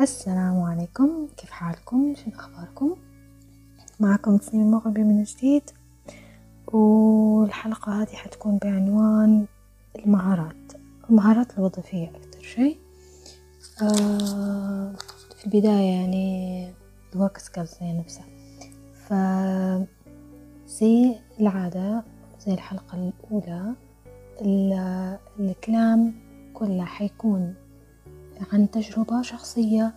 [0.00, 1.28] السلام عليكم.
[1.36, 2.96] كيف حالكم؟ شنو أخباركم؟
[4.00, 5.70] معكم تسنيم المغربي من جديد
[6.72, 9.46] والحلقة هذه حتكون بعنوان
[9.96, 10.72] المهارات
[11.10, 12.78] المهارات الوظيفية أكتر شيء.
[13.82, 14.92] آه
[15.36, 16.68] في البداية يعني
[17.14, 18.26] ال work skills هي نفسها
[18.94, 19.12] ف
[20.68, 22.04] زي العادة
[22.46, 23.74] زي الحلقة الأولى
[25.40, 26.14] الكلام
[26.54, 27.54] كله حيكون
[28.52, 29.94] عن تجربة شخصية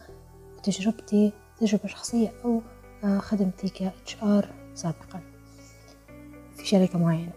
[0.64, 2.62] تجربتي تجربة شخصية أو
[3.04, 5.22] آه، خدمتي ك HR سابقا
[6.58, 7.32] في شركة معينة.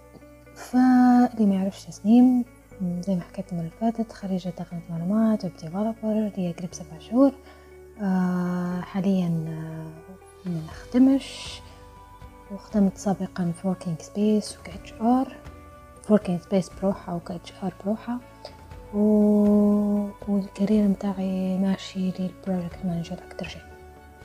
[0.55, 2.45] فاللي ما يعرفش تسنيم
[2.83, 7.33] زي ما حكيت المرة اللي فاتت خريجة تقنية معلومات web developer لي قريب سبع شهور.
[8.02, 11.60] آه، حاليا آه، ما نخدمش
[12.52, 15.29] وخدمت سابقا في working space وك HR
[16.09, 18.21] working space بروحها وك HR بروحها
[18.95, 19.01] و...
[20.34, 23.62] وال career متاعي ماشي لل project manager أكتر شيء.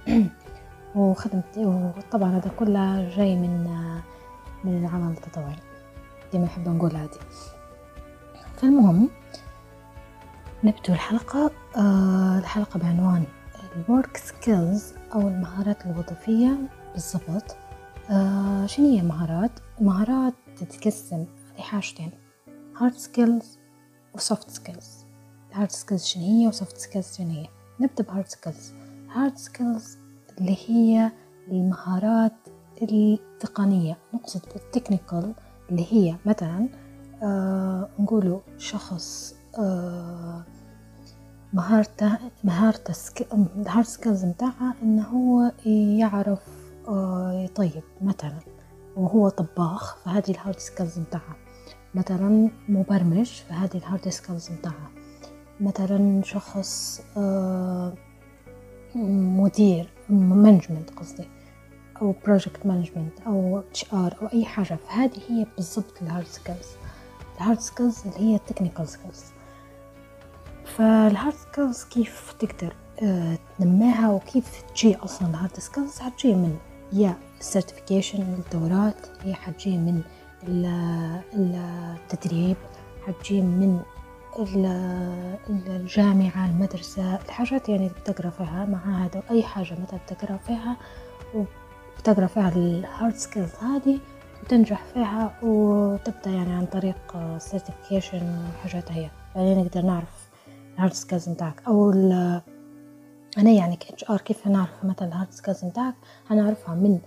[0.95, 3.63] وخدمت وطبعا هذا كله جاي من
[4.63, 5.55] من العمل التطوعي
[6.33, 7.19] زي ما نحب نقول عادي
[8.57, 9.09] فالمهم
[10.63, 13.23] نبدو الحلقة آه الحلقة بعنوان
[13.75, 16.57] ال work skills أو المهارات الوظيفية
[16.93, 17.55] بالضبط.
[18.09, 21.25] آه شنو هي مهارات؟ مهارات تتقسم
[21.59, 22.11] لحاجتين
[22.77, 23.59] hard skills
[24.13, 24.98] و soft skills
[25.49, 27.47] ال hard skills شنو هي و soft skills شنو هي؟
[27.79, 28.73] نبدأ ب hard skills
[29.09, 29.97] hard skills
[30.37, 31.11] اللي هي
[31.47, 32.33] المهارات
[32.81, 33.97] التقنية.
[34.13, 35.33] نقصد بال technical
[35.69, 36.69] اللي هي مثلا
[37.23, 40.43] آه نقولوا شخص آه
[41.53, 42.93] مهارته مهارته
[43.57, 45.51] ال hard skills متاعها إنه هو
[45.99, 46.39] يعرف
[46.87, 48.39] آه يطيب مثلا
[48.95, 51.35] وهو طباخ فهذه ال hard skills متاعها
[51.95, 54.98] مثلا مبرمج فهذه ال hard skills متاعها
[55.59, 57.93] مثلا شخص آه،
[58.95, 61.27] مدير management قصدي
[62.01, 64.77] أو project management أو HR أو أي حاجة.
[64.87, 66.67] فهذه هي بالضبط ال hard skills
[67.37, 69.23] ال hard skills اللي هي ال technical skills
[70.65, 76.57] فال hard skills كيف تقدر آه، تنميها وكيف تجي أصلا ال hard skills حتجي من
[76.93, 80.01] يا ال certification الدورات هي حتجي من
[81.33, 82.57] التدريب
[83.07, 83.79] حتجي من
[84.39, 90.77] الجامعة المدرسة الحاجات يعني بتقرا فيها معاهد أو أي حاجة مثلا بتقرا فيها
[91.35, 93.99] وبتقرا فيها ال hard skills هذه
[94.43, 96.97] وتنجح فيها وتبدأ يعني عن طريق
[97.37, 99.09] certification وحاجات هي.
[99.35, 100.29] يعني نقدر نعرف
[100.75, 101.91] ال hard skills متاعك أو
[103.37, 105.95] أنا يعني ك HR كيف نعرف مثلا ال hard skills متاعك
[106.29, 106.99] هنعرفها من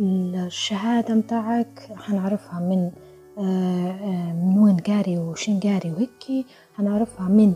[0.00, 2.90] الشهادة متاعك حنعرفها من
[3.38, 7.54] من وين قاري وشين قاري وهيك حنعرفها من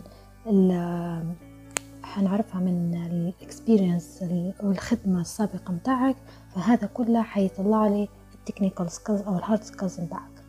[2.03, 4.23] حنعرفها من ال experience
[4.63, 6.15] والخدمة السابقة متاعك
[6.55, 10.43] فهذا كله حيطلع لي ال technical skills أو ال hard skills متاعك.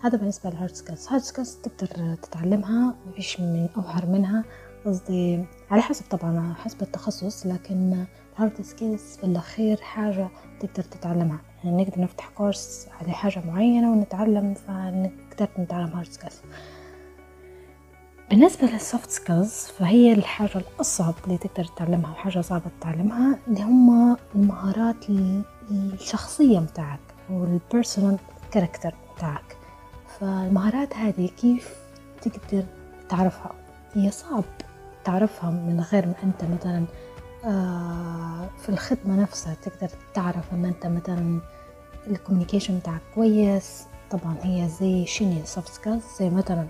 [0.00, 4.44] هذا بالنسبة لل hard skills hard skills تقدر تتعلمها مفيش من أوفر منها
[4.86, 10.28] قصدي على حسب طبعا حسب التخصص لكن ال hard skills في الأخير حاجة
[10.60, 11.40] تقدر تتعلمها.
[11.70, 16.40] نقدر نفتح course على حاجة معينة ونتعلم فنقدر نتعلم hard skills
[18.30, 24.16] بالنسبة لل soft skills فهي الحاجة الأصعب اللي تقدر تتعلمها وحاجة صعبة تتعلمها اللي هم
[24.34, 25.04] المهارات
[25.70, 27.00] الشخصية متاعك
[27.30, 28.18] وال personal
[28.50, 29.56] character متاعك
[30.20, 31.74] فالمهارات هذه كيف
[32.22, 32.64] تقدر
[33.08, 33.52] تعرفها؟
[33.94, 34.44] هي صعب
[35.04, 36.84] تعرفها من غير ما أنت مثلا
[37.44, 41.40] آه، في الخدمة نفسها تقدر تعرف إن أنت مثلا
[42.06, 43.86] ال communication بتاعك كويس.
[44.10, 46.66] طبعا هي زي شنو soft skills زي مثلا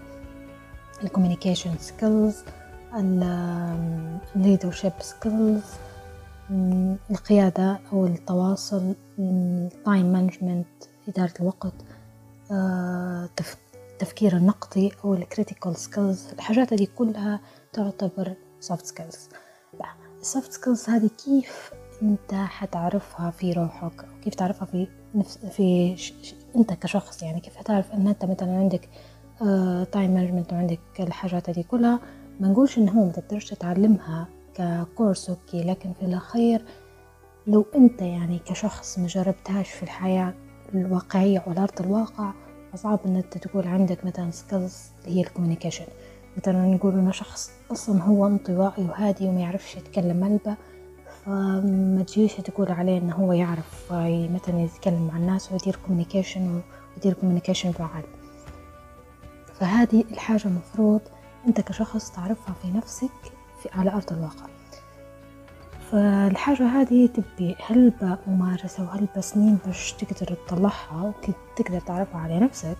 [1.04, 2.42] ال communication skills
[4.36, 5.62] ال leadership skills
[7.10, 10.66] القيادة أو التواصل ال time management
[11.08, 11.74] إدارة الوقت
[13.92, 17.40] التفكير آه، النقدي أو ال critical skills الحاجات هذه كلها
[17.72, 19.28] تعتبر soft skills
[20.20, 21.70] ال soft skills هذه كيف
[22.02, 26.14] أنت حتعرفها في روحك؟ كيف تعرفها في نفس في ش...
[26.22, 26.34] ش...
[26.56, 28.88] أنت كشخص يعني كيف حتعرف أن أنت مثلا عندك
[29.92, 32.00] time uh, management وعندك الحاجات هذه كلها
[32.40, 36.62] ما نقولش ان هو ما تقدرش تتعلمها ك course okay لكن في الأخير
[37.46, 40.34] لو أنت يعني كشخص ما جربتهاش في الحياة
[40.74, 42.32] الواقعية على أرض الواقع
[42.72, 45.84] فصعب إن أنت تقول عندك مثلا skills اللي هي ال communication
[46.36, 50.56] مثلا نقول إنه شخص أصلا هو انطوائي وهادي وما يعرفش يتكلم ملبة
[51.26, 56.60] فما تجيش تقول عليه إنه هو يعرف مثلا يتكلم مع الناس ويدير communication
[56.94, 58.04] ويدير communication فعال
[59.60, 61.00] فهذه الحاجة مفروض
[61.46, 63.10] أنت كشخص تعرفها في نفسك
[63.62, 64.46] في على أرض الواقع.
[65.90, 72.76] فالحاجة هذه تبي هلبة ممارسة وهلبة سنين باش تقدر تطلعها وتقدر تعرفها على نفسك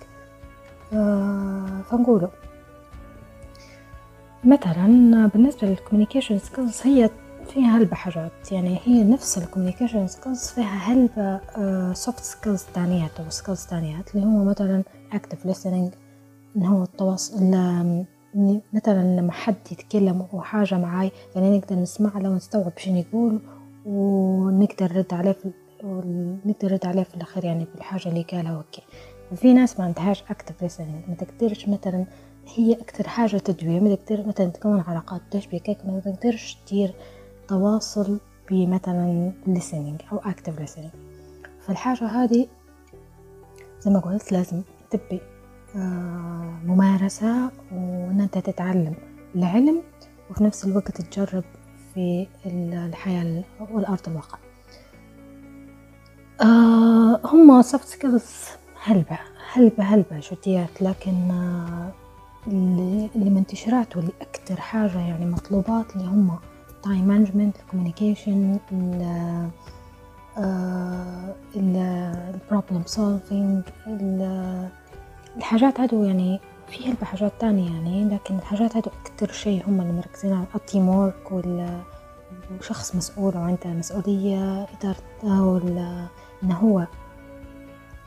[0.91, 2.31] فنقوله.
[4.45, 4.87] مثلا
[5.27, 7.11] بالنسبة لل communication skills هي
[7.51, 11.41] فيها هلبة حاجات يعني هي نفس ال communication skills فيها هلبة
[11.93, 14.83] soft skills تانيات أو skills تانيات اللي هو مثلا
[15.15, 15.97] active listening
[16.57, 17.45] إن هو التواصل
[18.73, 23.41] مثلا لما حد يتكلم أو حاجة معاي يعني نقدر نسمع له ونستوعب شنو يقول
[23.87, 25.51] ونقدر نرد عليه في
[25.85, 28.83] ونقدر نرد عليه في الأخير يعني بالحاجة اللي قالها أوكي.
[29.37, 32.05] في ناس ما عندهاش active listening ما تقدرش مثلا
[32.55, 36.95] هي أكتر حاجة تدوي ما تقدر مثلا تكون علاقات تشبك هيك ما تقدرش تدير
[37.49, 38.19] تواصل
[38.51, 40.97] بمثلا listening أو active listening.
[41.61, 42.47] فالحاجة هذه
[43.81, 45.21] زي ما قلت لازم تبي
[45.77, 48.95] آه، ممارسة وإن أنت تتعلم
[49.35, 49.83] العلم
[50.31, 51.45] وفي نفس الوقت تجرب
[51.95, 54.39] في الحياة والأرض الواقع.
[56.41, 59.19] آه، هم soft skills هلبة
[59.53, 61.93] هلبة هلبة جديات لكن آه،
[62.47, 66.39] اللي منتشرات واللي أكتر حاجة يعني مطلوبات اللي هم
[66.87, 68.59] time management communication
[71.57, 73.63] ال problem solving
[75.37, 79.93] الحاجات هادو يعني في هلبة حاجات تانية يعني لكن الحاجات هادو أكتر شي هم اللي
[79.93, 81.33] مركزين على ال teamwork
[82.61, 86.07] وشخص مسؤول وعنده مسؤولية إدارة ولا
[86.43, 86.87] إنه هو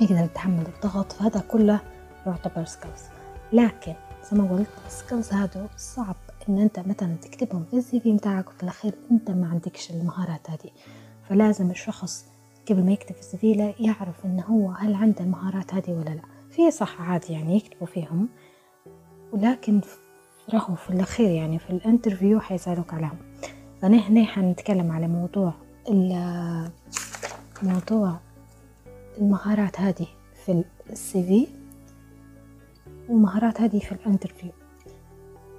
[0.02, 1.80] يقدر يتحمل الضغط فهذا كله
[2.26, 3.02] يعتبر skills
[3.54, 3.94] لكن
[4.32, 6.16] زي ما قلت ال skills هادو صعب
[6.50, 10.72] إن أنت مثلا تكتبهم في ال CV متاعك وفي الأخير أنت ما عندكش المهارات هذه.
[11.30, 12.26] فلازم الشخص
[12.70, 16.22] قبل ما يكتب ال CV يعرف إنه هو هل عنده المهارات هذه ولا لا.
[16.52, 18.30] في صح عادي يعني يكتبوا فيهم
[19.32, 19.82] ولكن
[20.54, 23.18] راهو في الأخير يعني في ال interview حيسألوك عليهم.
[23.82, 25.54] فنحن حنتكلم على موضوع
[27.64, 28.20] موضوع
[29.18, 30.08] المهارات هذه
[30.46, 31.48] في ال CV
[33.10, 34.52] والمهارات هذه في ال interview.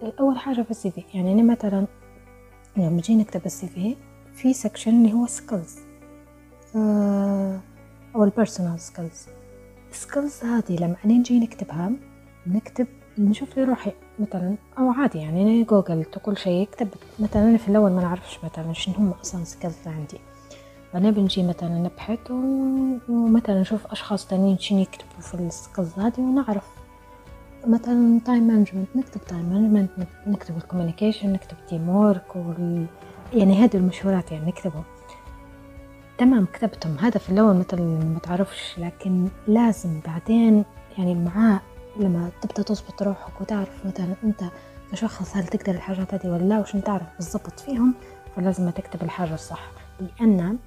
[0.02, 1.86] أول حاجة في ال CV يعني أنا مثلا
[2.76, 3.96] لما نجي نكتب ال CV
[4.34, 5.78] في section اللي هو skills
[6.76, 7.60] آه،
[8.14, 9.26] أو ال personal skills
[9.90, 11.92] ال skills هذه لما نجي نكتبها
[12.46, 12.86] نكتب
[13.18, 16.88] نشوف في روحي مثلا أو عادي يعني جوجل كل شيء يكتب
[17.18, 20.18] مثلا أنا في الأول ما نعرفش مثلا شنو هم أصلا skills عندي.
[20.92, 22.30] فانا بنجي مثلا نبحث
[23.08, 26.64] ومثلا نشوف أشخاص تانيين شنو يكتبوا في ال skills هذه ونعرف
[27.66, 29.90] مثلا time management نكتب time management
[30.26, 32.36] نكتب ال communication نكتب teamwork.
[33.32, 34.84] يعني هذه المشهورات يعني نكتبهم
[36.18, 40.64] تمام كتبتهم هذا في الأول مثلا ما تعرفش لكن لازم بعدين
[40.98, 41.60] يعني معاه
[41.96, 44.44] لما تبدأ تظبط روحك وتعرف مثلا أنت
[44.92, 47.94] كشخص هل تقدر الحاجات هذه ولا لا وشن تعرف بالضبط فيهم
[48.36, 49.70] فلازم تكتب الحاجة الصح
[50.00, 50.58] لأن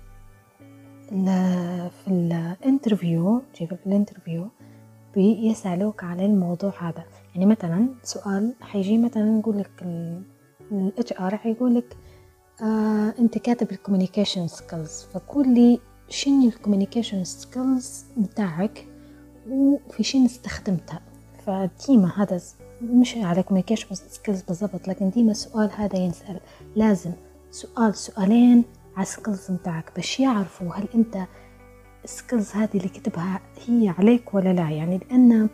[1.90, 4.50] في ال interview في ال interview
[5.16, 7.04] بيسألوك على الموضوع هذا.
[7.34, 9.72] يعني مثلا سؤال حيجي مثلا نقول لك
[10.72, 11.98] ال HR حيقول لك
[12.62, 15.80] آه أنت كاتب ال communication skills فقول لي
[16.10, 18.88] شنو ال communication skills بتاعك
[19.50, 21.02] وفي شنو استخدمتها؟
[21.46, 22.42] فديما هذا
[22.82, 26.40] مش على communication skills بالضبط لكن ديما السؤال هذا ينسأل.
[26.76, 27.12] لازم
[27.52, 28.64] سؤال سؤالين
[28.96, 31.28] على ال skills بتاعك باش يعرفوا هل أنت
[32.04, 35.50] ال skills هذه اللي كتبها هي عليك ولا لا؟ يعني لأن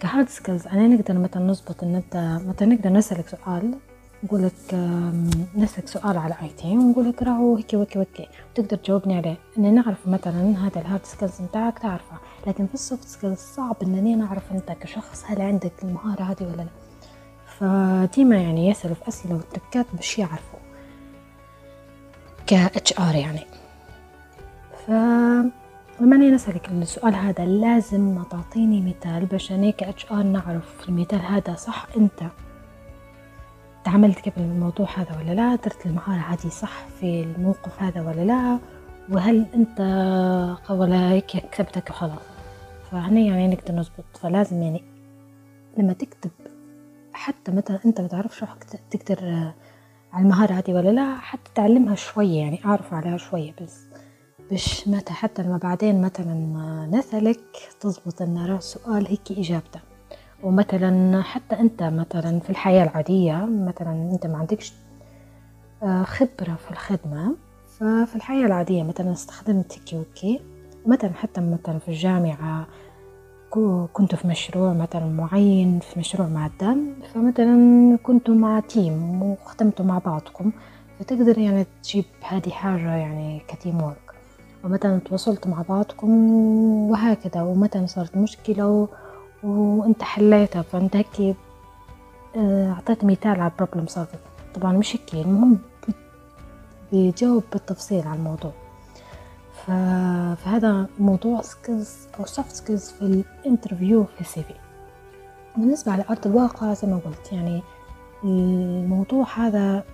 [0.00, 3.74] ك hard skills أنا نقدر مثلا نظبط إن أنت مثلا نقدر نسألك سؤال
[4.24, 4.74] نقول لك
[5.56, 9.38] نسألك سؤال على IT ونقول لك راهو هكي وكي وكي وتقدر تجاوبني عليه.
[9.58, 13.76] اني نعرف مثلا هذا ال hard skills نتاعك تعرفه لكن في ال soft skills صعب
[13.82, 16.68] إنني نعرف أنت كشخص هل عندك المهارة هذه ولا لا.
[17.58, 20.58] فديما يعني يسألوا في أسئلة و tricks باش يعرفوا
[22.46, 23.40] ك HR يعني.
[24.86, 24.90] ف
[26.02, 31.54] لما أنا نسألك السؤال هذا لازم تعطيني مثال باش أنا ك HR نعرف المثال هذا
[31.54, 32.22] صح أنت
[33.84, 38.58] تعاملت قبل الموضوع هذا ولا لا؟ درت المهارة هذه صح في الموقف هذا ولا لا؟
[39.10, 39.80] وهل أنت
[40.70, 42.22] ولا هيك كتبتك وخلاص؟
[42.90, 44.84] فهنا يعني نقدر نظبط فلازم يعني
[45.78, 46.30] لما تكتب
[47.12, 48.44] حتى مثلا أنت ما تعرفش
[48.90, 49.24] تقدر
[50.12, 53.91] على المهارة هذه ولا لا حتى تعلمها شوية يعني أعرف عليها شوية بس.
[54.52, 56.34] باش متى حتى لما بعدين مثلا
[56.92, 57.40] نسألك
[57.80, 59.80] تظبط ان السؤال هيك اجابته
[60.42, 64.72] ومثلا حتى أنت مثلا في الحياة العادية مثلا أنت ما عندكش
[65.82, 70.40] آه، خبرة في الخدمة ففي الحياة العادية مثلا استخدمت كي وكي
[70.86, 72.66] مثلا حتى مثلا في الجامعة
[73.92, 76.76] كنت في مشروع مثلا معين في مشروع مادة
[77.14, 80.52] فمثلا كنتوا مع تيم وخدمتوا مع بعضكم
[80.98, 84.11] فتقدر يعني تجيب هذه حاجة يعني ك teamwork
[84.64, 86.10] ومثلا تواصلت مع بعضكم
[86.90, 88.88] وهكذا ومثلا صارت مشكلة.
[89.42, 91.36] وانت حليتها فأنت هيك
[92.36, 94.22] آه، أعطيت مثال على ال problem solving
[94.54, 95.58] طبعا مش هيك المهم
[96.92, 98.52] بيجاوب بالتفصيل على الموضوع.
[99.66, 104.54] فهذا موضوع skills أو soft skills في ال interview في ال CV
[105.56, 107.62] بالنسبة على أرض الواقع زي ما قلت يعني
[108.24, 109.84] الموضوع هذا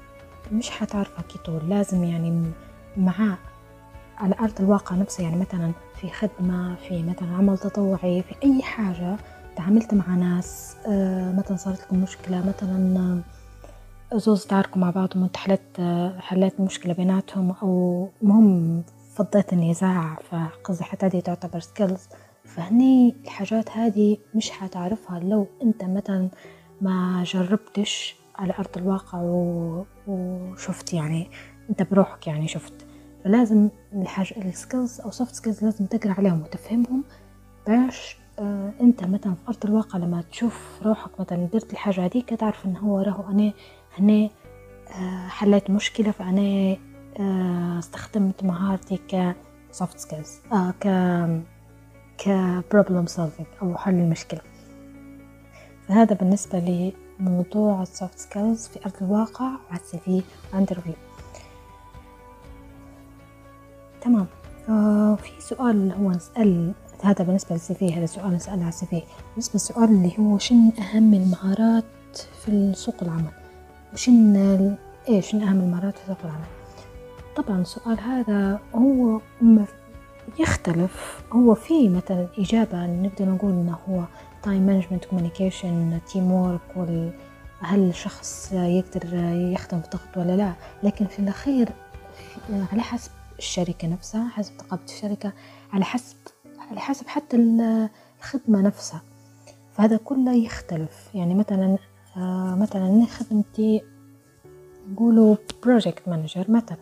[0.53, 2.51] مش حتعرف أكيد لازم يعني
[2.97, 3.39] معاه
[4.19, 9.17] على أرض الواقع نفسه يعني مثلا في خدمة في مثلا عمل تطوعي في أي حاجة
[9.57, 13.23] تعاملت مع ناس آه، مثلا صارت لكم مشكلة مثلا
[14.15, 15.81] زوز تعاركوا مع بعض وانت حلت
[16.19, 18.83] حليت مشكلة بيناتهم أو مهم
[19.15, 22.09] فضيت النزاع فقصدي حتى هذه تعتبر skills
[22.45, 26.29] فهني الحاجات هذه مش حتعرفها لو أنت مثلا
[26.81, 29.21] ما جربتش على أرض الواقع
[30.07, 31.31] وشفت يعني
[31.71, 32.88] أنت بروحك يعني شفت.
[33.29, 37.05] فلازم الحاجة ال skills أو soft skills لازم تقرأ عليهم وتفهمهم
[37.67, 42.67] باش آه أنت مثلا في أرض الواقع لما تشوف روحك مثلا درت الحاجة هذيك تعرف
[42.67, 43.53] إن هو راهو أنا
[43.99, 44.31] هنا
[44.89, 46.77] آه حليت مشكلة فأنا
[47.21, 49.37] آه استخدمت مهارتي ك
[49.73, 50.87] soft skills آه ك
[52.19, 52.29] ك
[52.75, 54.41] problem solving أو حل المشكلة.
[55.89, 60.23] فهذا بالنسبة لموضوع ال soft skills في أرض الواقع على ال CV
[60.55, 60.95] interview
[64.09, 64.27] تمام.
[64.69, 66.73] آه في سؤال هو نسأل
[67.03, 69.03] هذا بالنسبة لل CV هذا سؤال نسأله على ال CV.
[69.31, 71.85] بالنسبة للسؤال اللي هو شن أهم المهارات
[72.45, 73.31] في سوق العمل؟
[73.93, 74.77] وشن
[75.09, 76.45] إيش شن أهم المهارات في سوق العمل؟
[77.37, 79.21] طبعا السؤال هذا هو
[80.38, 81.23] يختلف.
[81.33, 84.05] هو في مثلا إجابة نقدر نقول إنه هو
[84.43, 87.12] time management communication teamwork وال
[87.61, 89.15] هل الشخص يقدر
[89.53, 90.53] يخدم في ضغط ولا لا.
[90.83, 91.69] لكن في الأخير
[92.73, 95.33] على حسب الشركة نفسها حسب ثقافة الشركة
[95.73, 96.16] على حسب
[96.71, 99.02] على حسب حتى الخدمة نفسها.
[99.73, 101.11] فهذا كله يختلف.
[101.14, 101.78] يعني مثلا
[102.16, 103.83] آه مثلا خدمتي
[104.92, 106.78] نقولوا project manager مثلا.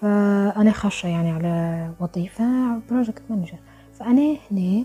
[0.00, 3.58] فأنا خاشة يعني على وظيفة project manager
[3.98, 4.84] فأنا هنا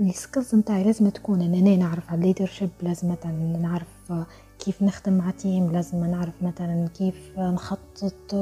[0.00, 3.14] ال skills متاعي لازم تكون ان أنا نعرف على ال leadership لازم
[3.62, 4.12] نعرف
[4.64, 8.34] كيف نخدم مع team لازم نعرف مثلا كيف نخطط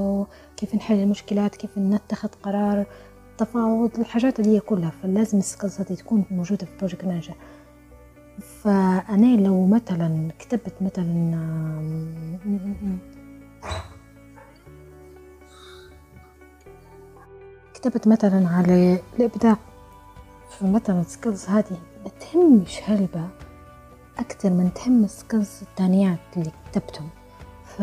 [0.56, 2.86] كيف نحل المشكلات كيف نتخذ قرار.
[3.38, 7.34] تفاوض الحاجات هي كلها فلازم ال skills هذه تكون موجودة في project manager
[8.62, 11.34] فأنا لو مثلا كتبت مثلا
[17.74, 19.56] كتبت مثلا على الإبداع
[20.50, 23.28] فمثلا skills هذه ما تهمش هلبة
[24.20, 27.08] أكتر من تهم ال skills التانيات اللي كتبتهم.
[27.64, 27.82] ف...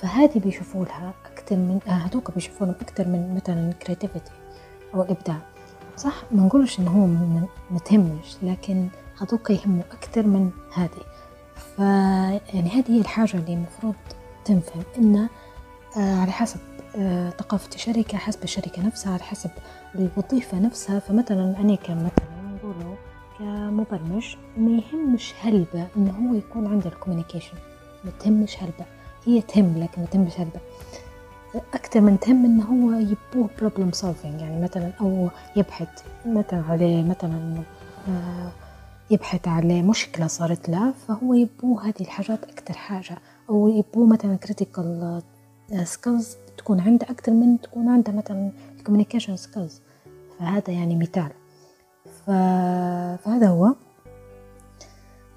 [0.00, 4.30] فهذه بيشوفوا لها أكتر من هذوك بيشوفوا لهم أكتر من مثلا ال creativity
[4.94, 5.36] أو الإبداع
[5.96, 7.06] صح؟ ما نقولش إنه هو
[7.70, 8.88] ما تهمش لكن
[9.20, 11.02] هذوك يهموا أكتر من هذه.
[11.56, 11.78] ف
[12.54, 13.94] يعني هذه هي الحاجة اللي المفروض
[14.44, 15.28] تنفهم إنه
[15.96, 16.60] آه على حسب
[16.96, 19.50] آه ثقافة الشركة حسب الشركة نفسها على حسب
[19.94, 20.98] الوظيفة نفسها.
[20.98, 22.29] فمثلا أنا كمثلا
[23.84, 27.56] كمبرمج ما يهمش هلبة إنه هو يكون عنده ال communication.
[28.04, 28.84] ما تهمش هلبة.
[29.26, 30.60] هي تهم لكن ما تهمش هلبة.
[31.74, 35.88] أكثر من تهم إنه هو يبوه problem solving يعني مثلا أو يبحث.
[36.26, 37.62] مثلا عليه مثلا
[38.08, 38.52] آه
[39.10, 43.18] يبحث على مشكلة صارت له فهو يبوه هذه الحاجات أكتر حاجة.
[43.50, 45.22] أو يبوه مثلا critical
[45.84, 49.80] skills تكون عنده أكتر من تكون عنده مثلا ال communication skills
[50.38, 51.30] فهذا يعني مثال.
[52.26, 53.74] فهذا هو.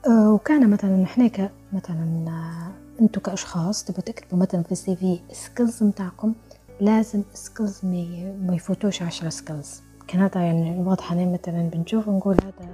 [0.08, 5.84] آه، وكان مثلا نحن مثلا آه، أنتو كأشخاص تبغوا تكتبوا مثلا في ال CV skills
[5.84, 6.34] متاعكم
[6.82, 12.70] لازم skills ما يفوتوش عشرة skills كان هذا يعني واضح أنا مثلا بنشوف ونقول هذا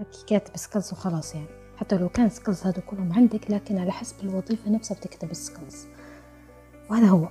[0.00, 1.46] هكي كاتب skills وخلاص يعني.
[1.76, 5.86] حتى لو كان skills هذا كلهم عندك لكن على حسب الوظيفة نفسها بتكتب ال skills
[6.90, 7.28] وهذا هو.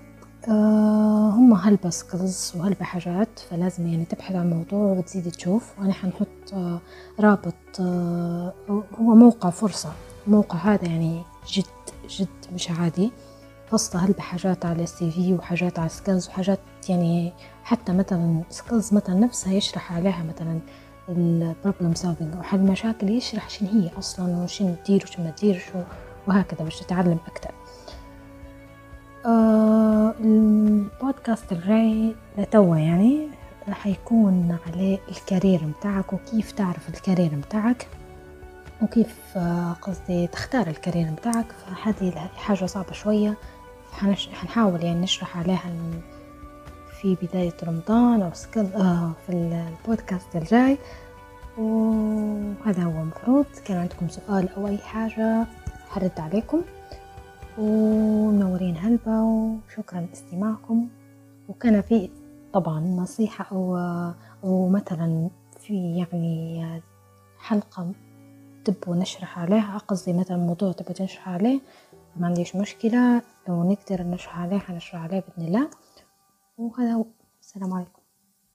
[0.48, 5.80] هم هلبة skills وهلبة حاجات فلازم يعني تبحث عن الموضوع وتزيد تشوف.
[5.80, 6.80] وأنا حنحط آه
[7.20, 8.54] رابط آه
[9.00, 9.92] هو موقع فرصة.
[10.28, 11.66] الموقع هذا يعني جد
[12.10, 13.12] جد مش عادي.
[13.72, 19.16] قصة هلبة حاجات على ال CV وحاجات على skills وحاجات يعني حتى مثلا skills مثلا
[19.16, 20.60] نفسها يشرح عليها مثلا
[21.10, 25.64] ال problem solving أو حل مشاكل يشرح شنو هي أصلا وشنو تدير وشنو ما تديرش
[26.28, 27.52] وهكذا باش تتعلم أكتر.
[29.28, 33.28] آه البودكاست الجاي لتوا يعني
[33.70, 37.88] حيكون على ال career متاعك وكيف تعرف ال career متاعك
[38.82, 43.38] وكيف آه قصدي تختار ال career متاعك فهذه حاجة صعبة شوية.
[44.34, 45.72] حنحاول يعني نشرح عليها
[47.02, 48.32] في بداية رمضان أو.
[48.76, 50.78] آه في البودكاست الجاي
[51.58, 55.46] وهذا هو مفروض كان عندكم سؤال أو أي حاجة
[55.90, 56.62] حرد عليكم
[57.58, 60.90] ومنورين هلبة وشكرا لاستماعكم.
[61.50, 62.10] وكان في
[62.54, 63.78] طبعا نصيحة أو
[64.44, 66.82] أو مثلا في يعني
[67.40, 67.92] حلقة
[68.66, 71.60] تبوا نشرح عليها قصدي مثلا موضوع تبوا نشرح عليه.
[72.16, 75.70] ما عنديش مشكلة لو نقدر نشرح عليه حنشرح عليه بإذن الله.
[76.58, 77.06] وهذا هو.
[77.42, 77.97] السلام عليكم.